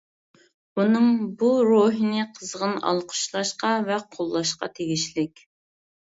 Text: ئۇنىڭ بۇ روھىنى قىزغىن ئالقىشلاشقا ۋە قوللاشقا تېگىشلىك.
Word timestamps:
ئۇنىڭ 0.79 1.11
بۇ 1.41 1.49
روھىنى 1.67 2.23
قىزغىن 2.39 2.73
ئالقىشلاشقا 2.93 3.75
ۋە 3.91 4.01
قوللاشقا 4.19 4.73
تېگىشلىك. 4.81 5.47